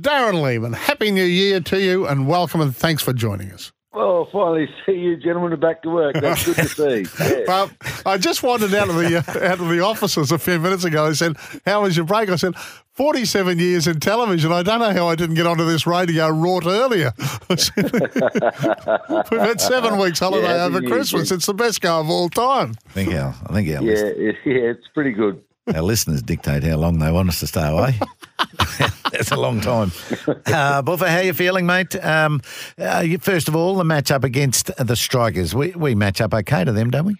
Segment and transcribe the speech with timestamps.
[0.00, 3.72] Darren Lehmann, Happy New Year to you and welcome and thanks for joining us.
[3.92, 6.14] Well, finally see you gentlemen are back to work.
[6.14, 6.68] That's good to
[7.08, 7.24] see.
[7.24, 7.40] Yeah.
[7.48, 7.70] Well,
[8.06, 11.08] I just wandered out of the uh, out of the offices a few minutes ago.
[11.08, 12.54] They said, "How was your break?" I said,
[12.92, 14.52] "47 years in television.
[14.52, 17.12] I don't know how I didn't get onto this radio wrought earlier."
[17.48, 21.32] We've had seven weeks holiday Yeah, over Happy New Year, Christmas.
[21.32, 22.74] It's the best go of all time.
[22.90, 24.04] I think our, I think our, yeah, list,
[24.44, 25.42] yeah, it's pretty good.
[25.74, 27.98] Our listeners dictate how long they want us to stay away.
[29.10, 29.92] That's a long time.
[30.46, 31.96] Uh, Buffer, how you feeling, mate?
[32.04, 32.40] Um,
[32.78, 35.54] uh, you, first of all, the match up against the Strikers.
[35.54, 37.16] We we match up okay to them, don't we?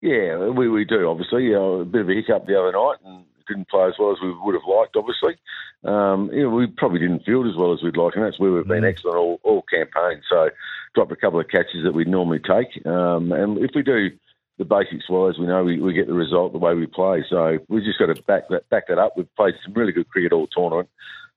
[0.00, 1.44] Yeah, we, we do, obviously.
[1.44, 4.12] You know, a bit of a hiccup the other night and didn't play as well
[4.12, 5.36] as we would have liked, obviously.
[5.84, 8.52] Um, you know, we probably didn't field as well as we'd like, and that's where
[8.52, 10.22] we've been excellent all, all campaign.
[10.28, 10.50] So
[10.94, 12.84] dropped a couple of catches that we'd normally take.
[12.86, 14.10] Um, and if we do
[14.62, 17.24] the basics as we know, we, we get the result the way we play.
[17.28, 19.16] So we've just got to back that back that up.
[19.16, 20.88] We've played some really good cricket all tournament.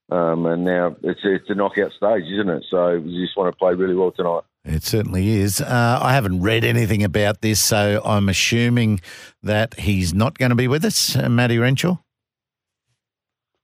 [0.08, 2.64] Um, and now it's it's a knockout stage, isn't it?
[2.70, 4.42] So we just want to play really well tonight.
[4.64, 5.60] It certainly is.
[5.60, 9.00] Uh, I haven't read anything about this, so I'm assuming
[9.42, 11.98] that he's not going to be with us, uh, Matty Renshaw.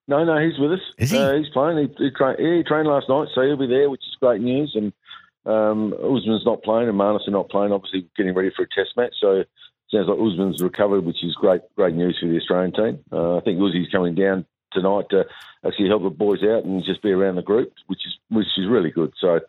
[0.09, 0.81] No, no, he's with us.
[0.99, 1.19] Is he?
[1.19, 1.79] Uh, he's playing.
[1.79, 4.41] He, he, tra- yeah, he trained last night, so he'll be there, which is great
[4.41, 4.73] news.
[4.75, 4.93] And
[5.47, 7.73] um, Usman's not playing, and Marnus are not playing.
[7.73, 9.15] Obviously, getting ready for a Test match.
[9.21, 9.45] So
[9.91, 13.05] sounds like Usman's recovered, which is great, great news for the Australian team.
[13.13, 15.25] Uh, I think Uzi's coming down tonight to
[15.67, 18.69] actually help the boys out and just be around the group, which is which is
[18.69, 19.13] really good.
[19.21, 19.41] So.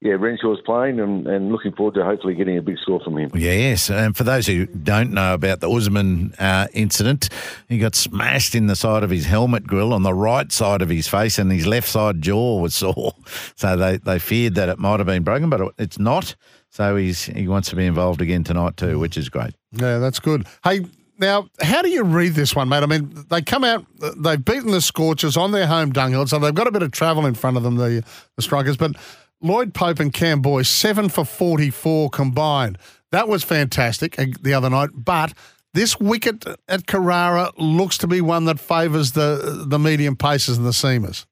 [0.00, 3.30] Yeah, Renshaw's playing and, and looking forward to hopefully getting a big score from him.
[3.34, 7.30] Yes, and for those who don't know about the Usman uh, incident,
[7.68, 10.88] he got smashed in the side of his helmet grill on the right side of
[10.88, 13.12] his face, and his left side jaw was sore.
[13.56, 16.36] So they, they feared that it might have been broken, but it's not.
[16.70, 19.54] So he's he wants to be involved again tonight too, which is great.
[19.72, 20.46] Yeah, that's good.
[20.62, 20.82] Hey,
[21.18, 22.84] now, how do you read this one, mate?
[22.84, 23.84] I mean, they come out,
[24.16, 27.26] they've beaten the Scorchers on their home dunghill, so they've got a bit of travel
[27.26, 28.04] in front of them, the,
[28.36, 28.76] the Strikers.
[28.76, 28.94] But
[29.40, 32.78] Lloyd Pope and Cam Boyce, seven for 44 combined.
[33.12, 34.90] That was fantastic uh, the other night.
[34.94, 35.32] But
[35.74, 40.66] this wicket at Carrara looks to be one that favours the, the medium paces and
[40.66, 41.24] the seamers.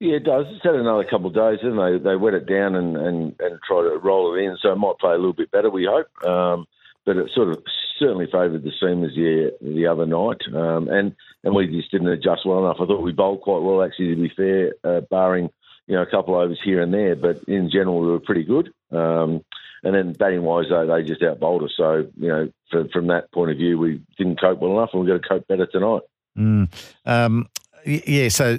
[0.00, 0.46] Yeah, it does.
[0.48, 3.60] It's had another couple of days, and they they wet it down and, and, and
[3.64, 5.70] try to roll it in, so it might play a little bit better.
[5.70, 6.66] We hope, um,
[7.06, 7.62] but it sort of
[8.00, 11.14] certainly favoured the seamers the the other night, um, and
[11.44, 12.78] and we just didn't adjust well enough.
[12.80, 15.50] I thought we bowled quite well, actually, to be fair, uh, barring
[15.86, 18.72] you know a couple overs here and there, but in general we were pretty good.
[18.90, 19.44] Um,
[19.84, 21.72] and then batting wise, they, they just out bowled us.
[21.76, 25.02] So you know, for, from that point of view, we didn't cope well enough, and
[25.02, 26.02] we've got to cope better tonight.
[26.38, 26.68] Mm.
[27.04, 27.48] Um,
[27.84, 28.58] yeah, so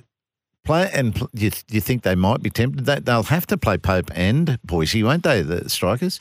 [0.63, 2.85] play and you, you think they might be tempted?
[2.85, 5.41] They, they'll have to play Pope and Boyce, won't they?
[5.41, 6.19] The Strikers.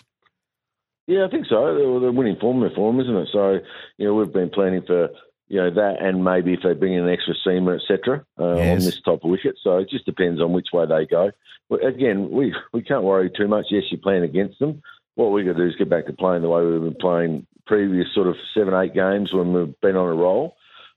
[1.07, 1.75] Yeah, I think so.
[1.75, 3.29] They're, they're winning form, their form, isn't it?
[3.33, 3.59] So,
[3.99, 5.11] you know, we've been planning for
[5.53, 8.73] you know that, and maybe if they bring in an extra seamer, etc., uh, Yes.
[8.73, 9.57] on this type of wicket.
[9.63, 11.31] So it just depends on which way they go.
[11.69, 13.67] But again, we we can't worry too much.
[13.71, 14.81] Yes, you're playing against them.
[15.15, 17.47] What we got to do is get back to playing the way we've been playing
[17.67, 20.57] previous sort of seven, eight games when we've been on a roll.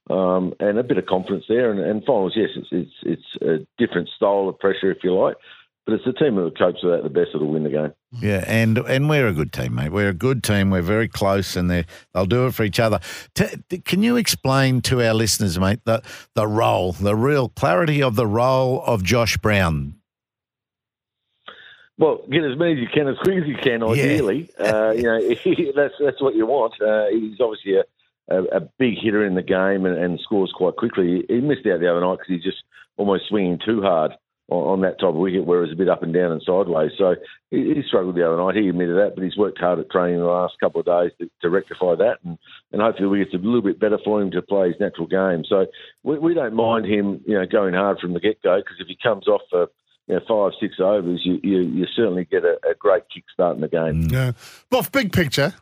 [0.09, 3.67] Um, and a bit of confidence there, and, and finals, yes, it's, it's it's a
[3.83, 5.35] different style of pressure, if you like,
[5.85, 7.93] but it's the team that copes with that the best that'll win the game.
[8.11, 9.91] Yeah, and and we're a good team, mate.
[9.91, 10.71] We're a good team.
[10.71, 12.99] We're very close, and they they'll do it for each other.
[13.35, 16.01] T- can you explain to our listeners, mate, the
[16.33, 19.95] the role, the real clarity of the role of Josh Brown?
[21.97, 23.83] Well, get as many as you can, as quick as you can.
[23.83, 25.21] Ideally, uh, you know
[25.75, 26.73] that's that's what you want.
[26.81, 27.83] Uh, he's obviously a,
[28.29, 31.25] a, a big hitter in the game and, and scores quite quickly.
[31.29, 32.63] He missed out the other night because he's just
[32.97, 34.13] almost swinging too hard
[34.47, 36.91] on, that type of wicket, where it's a bit up and down and sideways.
[36.97, 37.15] So
[37.49, 38.55] he, struggled the other night.
[38.55, 41.11] He admitted that, but he's worked hard at training the last couple of days
[41.41, 42.37] to, rectify that, and,
[42.71, 45.43] and hopefully we get a little bit better for him to play his natural game.
[45.47, 45.65] So
[46.03, 48.87] we, we don't mind him, you know, going hard from the get go because if
[48.87, 49.67] he comes off for
[50.07, 53.55] you know, five, six overs, you, you, you certainly get a, a great kick start
[53.55, 54.07] in the game.
[54.07, 54.11] Mm.
[54.11, 54.31] Yeah.
[54.69, 55.53] Boof, big picture.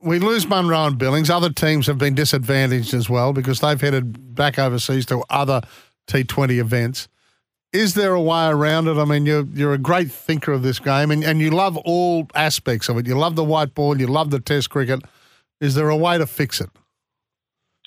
[0.00, 1.30] We lose Munro and Billings.
[1.30, 5.62] Other teams have been disadvantaged as well because they've headed back overseas to other
[6.08, 7.08] T20 events.
[7.72, 8.98] Is there a way around it?
[8.98, 12.28] I mean, you're you're a great thinker of this game, and, and you love all
[12.34, 13.06] aspects of it.
[13.06, 15.00] You love the white ball, you love the Test cricket.
[15.60, 16.68] Is there a way to fix it?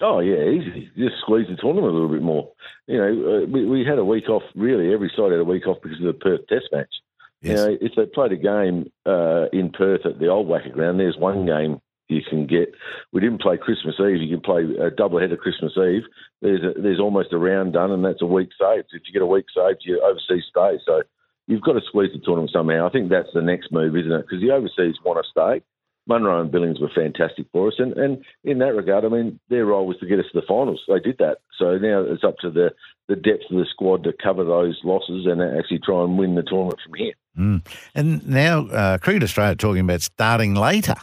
[0.02, 0.90] Oh yeah, easy.
[0.98, 2.52] Just squeeze the tournament a little bit more.
[2.88, 4.44] You know, uh, we, we had a week off.
[4.56, 6.94] Really, every side had a week off because of the Perth Test match.
[7.42, 7.60] Yes.
[7.60, 11.00] You know, if they played a game uh, in Perth at the old WACA Ground,
[11.00, 12.74] there's one game you can get.
[13.12, 14.22] We didn't play Christmas Eve.
[14.22, 16.04] You can play a double header Christmas Eve.
[16.42, 18.90] There's a, there's almost a round done, and that's a week saved.
[18.92, 20.80] If you get a week saved, you overseas stay.
[20.86, 21.02] So
[21.48, 22.88] you've got to squeeze the tournament somehow.
[22.88, 24.22] I think that's the next move, isn't it?
[24.22, 25.66] Because the overseas want to stay.
[26.08, 29.66] Munro and Billings were fantastic for us, and, and in that regard, I mean, their
[29.66, 30.84] role was to get us to the finals.
[30.88, 32.70] They did that, so now it's up to the
[33.08, 36.44] the depth of the squad to cover those losses and actually try and win the
[36.44, 37.14] tournament from here.
[37.38, 37.68] Mm.
[37.94, 40.96] And now uh, Cricket Australia talking about starting later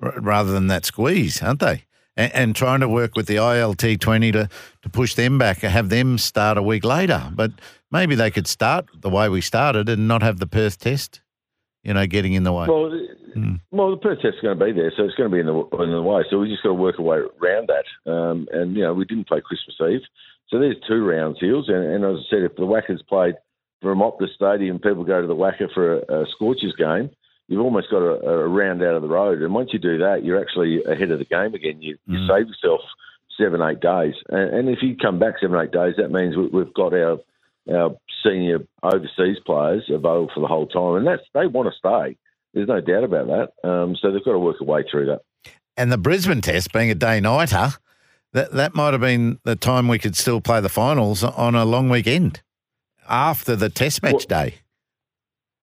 [0.00, 1.84] r- rather than that squeeze, aren't they?
[2.16, 4.48] And, and, trying to work with the ILT 20 to,
[4.82, 7.30] to push them back, and have them start a week later.
[7.32, 7.52] But
[7.92, 11.20] maybe they could start the way we started and not have the Perth test,
[11.84, 12.66] you know, getting in the way.
[12.66, 12.90] Well,
[13.36, 13.60] mm.
[13.70, 15.46] well the Perth test is going to be there, so it's going to be in
[15.46, 16.24] the, in the way.
[16.28, 18.10] So we just got to work our way around that.
[18.10, 20.02] Um, and, you know, we didn't play Christmas Eve.
[20.48, 21.68] So there's two rounds, Heels.
[21.68, 23.34] And, and as I said, if the Wackers played
[23.82, 27.10] from Optus Stadium, people go to the WACA for a, a Scorchers game,
[27.48, 29.42] you've almost got a, a, round out of the road.
[29.42, 31.82] And once you do that, you're actually ahead of the game again.
[31.82, 32.28] You, you mm.
[32.28, 32.80] save yourself
[33.40, 34.14] seven, eight days.
[34.28, 37.18] And, and, if you come back seven, eight days, that means we, have got our
[37.70, 40.96] our senior overseas players available for the whole time.
[40.96, 42.16] And that's they want to stay.
[42.54, 43.68] There's no doubt about that.
[43.68, 45.20] Um, so they've got to work a way through that.
[45.76, 47.74] And the Brisbane test being a day nighter,
[48.32, 51.64] that that might have been the time we could still play the finals on a
[51.64, 52.42] long weekend
[53.08, 54.54] after the Test match well, day.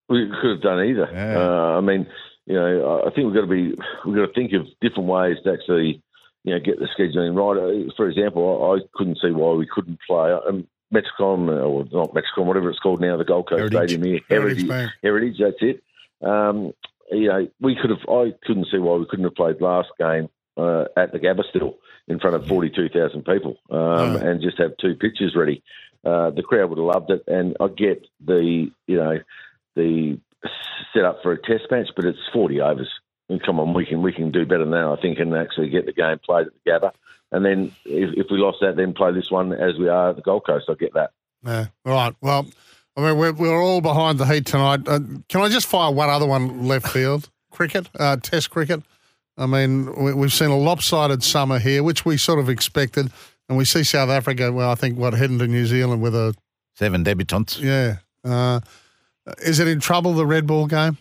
[0.09, 1.09] We could have done either.
[1.11, 1.37] Yeah.
[1.37, 2.07] Uh, I mean,
[2.45, 3.75] you know, I think we've got to be
[4.05, 6.01] we've got to think of different ways to actually,
[6.43, 7.87] you know, get the scheduling right.
[7.87, 10.31] Uh, for example, I, couldn't see why we couldn't play.
[10.31, 13.89] Um, Metricon, uh, or not Metricon, whatever it's called now, the Gold Coast Heritage.
[13.89, 15.83] Stadium here, Heritage, Heritage, Heritage, that's it.
[16.25, 16.73] Um,
[17.11, 18.07] you know, we could have.
[18.07, 21.77] I couldn't see why we couldn't have played last game uh, at the Gabba still
[22.07, 25.63] in front of forty-two thousand people, um, and just have two pitches ready.
[26.03, 29.19] Uh, the crowd would have loved it, and I get the you know
[29.75, 30.19] the
[30.93, 32.91] set up for a test match, but it's forty overs.
[33.29, 35.69] And come on, we can we can do better than that, I think, and actually
[35.69, 36.91] get the game played at the Gabba.
[37.31, 40.15] And then if, if we lost that, then play this one as we are at
[40.15, 40.67] the Gold Coast.
[40.69, 41.11] I get that.
[41.43, 42.15] Yeah, right.
[42.21, 42.47] Well,
[42.95, 44.87] I mean, we're, we're all behind the heat tonight.
[44.87, 47.29] Uh, can I just fire one other one left field?
[47.55, 48.83] cricket, uh, Test cricket.
[49.37, 53.11] I mean, we, have seen a lopsided summer here, which we sort of expected.
[53.49, 56.35] And we see South Africa, well, I think, what, heading to New Zealand with a.
[56.75, 57.59] Seven debutants.
[57.61, 57.97] Yeah.
[58.23, 58.59] Uh,
[59.39, 60.97] is it in trouble, the red ball game?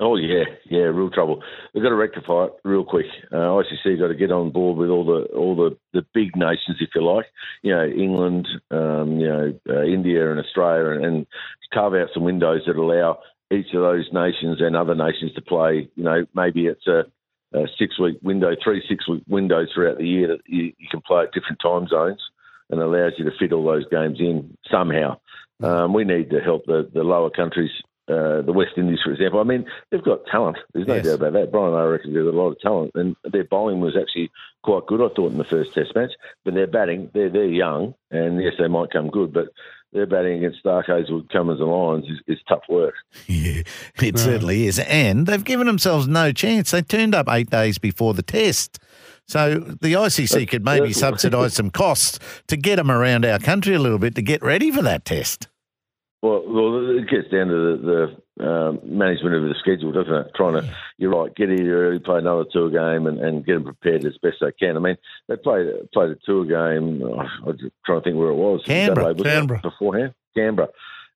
[0.00, 1.42] Oh yeah, yeah, real trouble.
[1.74, 3.06] We've got to rectify it real quick.
[3.32, 6.76] Uh, ICC got to get on board with all the all the, the big nations,
[6.80, 7.26] if you like.
[7.62, 11.26] You know, England, um, you know, uh, India and Australia, and, and,
[11.74, 13.18] carve out some windows that allow
[13.52, 15.86] each of those nations and other nations to play.
[15.96, 17.02] You know, maybe it's a
[17.52, 21.00] a six week window, three six week windows throughout the year that you, you, can
[21.00, 22.20] play at different time zones
[22.70, 25.18] and allows you to fit all those games in somehow.
[25.62, 27.70] Um, we need to help the, the lower countries,
[28.08, 29.40] uh, the West Indies, for example.
[29.40, 30.58] I mean, they've got talent.
[30.72, 31.06] There's no yes.
[31.06, 31.52] doubt about that.
[31.52, 34.30] Brian, I reckon they've got a lot of talent, and their bowling was actually
[34.62, 35.00] quite good.
[35.00, 36.12] I thought in the first Test match,
[36.44, 39.48] but their batting, they're they're young, and yes, they might come good, but
[39.92, 42.94] their batting against Starkos would come as a Lions is, is tough work.
[43.26, 43.62] Yeah,
[44.00, 44.78] it certainly is.
[44.78, 46.70] And they've given themselves no chance.
[46.70, 48.78] They turned up eight days before the test.
[49.28, 53.78] So the ICC could maybe subsidise some costs to get them around our country a
[53.78, 55.48] little bit to get ready for that test.
[56.22, 60.30] Well, well, it gets down to the, the um, management of the schedule, doesn't it?
[60.34, 63.64] Trying to, you're right, get here early, play another tour game, and, and get them
[63.64, 64.76] prepared as best they can.
[64.76, 64.96] I mean,
[65.28, 67.02] they played played a tour game.
[67.04, 68.62] Oh, I'm trying to think where it was.
[68.64, 70.68] Canberra, Adelaide, Canberra beforehand, Canberra,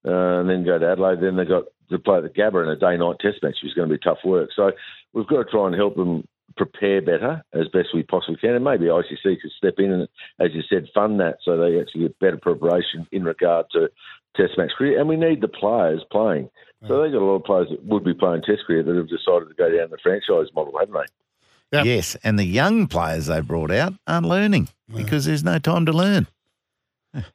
[0.07, 1.21] uh, and then go to Adelaide.
[1.21, 3.75] Then they got to play the Gabba in a day night test match, which is
[3.75, 4.51] going to be tough work.
[4.55, 4.71] So
[5.15, 6.29] we've got to try and help them
[6.65, 8.55] prepare better as best we possibly can.
[8.55, 12.03] And maybe ICC could step in and, as you said, fund that so they actually
[12.03, 13.89] get better preparation in regard to
[14.35, 14.99] Test match cricket.
[14.99, 16.49] And we need the players playing.
[16.89, 19.09] So they've got a lot of players that would be playing Test cricket that have
[19.09, 21.77] decided to go down the franchise model, haven't they?
[21.77, 21.85] Yep.
[21.87, 25.93] Yes, and the young players they brought out aren't learning because there's no time to
[25.93, 26.27] learn.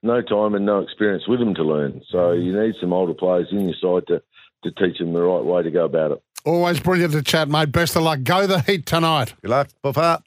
[0.01, 2.01] No time and no experience with them to learn.
[2.10, 4.22] So you need some older players in your side to,
[4.63, 6.24] to teach them the right way to go about it.
[6.46, 7.72] Always brilliant to chat, mate.
[7.72, 8.24] Best of luck.
[8.24, 9.34] Go the heat tonight.
[9.41, 9.70] Good luck.
[9.84, 10.24] Papa.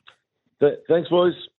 [0.60, 1.34] Th- thanks, boys.